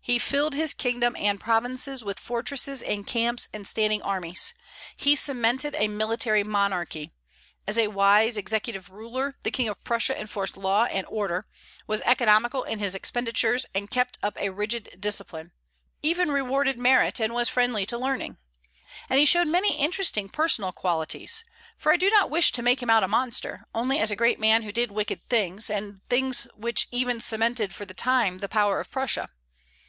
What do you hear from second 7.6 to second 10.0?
As a wise executive ruler, the King of